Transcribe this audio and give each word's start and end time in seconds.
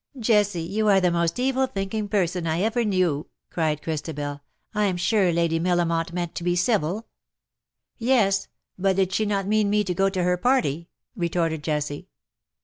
■'^" 0.17 0.19
Jessie, 0.19 0.63
you 0.63 0.87
are 0.87 0.99
the 0.99 1.11
most 1.11 1.37
evil 1.37 1.67
thinking 1.67 2.07
person 2.09 2.47
I 2.47 2.61
ever 2.63 2.83
knew,''^ 2.83 3.27
cried 3.53 3.83
Christabel." 3.83 4.41
Fm 4.75 4.97
sure 4.97 5.31
Lady 5.31 5.59
Millamont 5.59 6.11
meant 6.11 6.33
to 6.33 6.43
be 6.43 6.55
civil.^^" 6.55 7.03
Yes, 7.99 8.47
but 8.79 8.97
she 9.13 9.25
did 9.25 9.29
not 9.29 9.45
mean 9.45 9.69
me 9.69 9.83
to 9.83 9.93
go 9.93 10.09
to 10.09 10.23
her 10.23 10.37
party 10.37 10.77
,^^ 10.37 10.77
retorted 11.15 11.61
Jessie. 11.61 12.07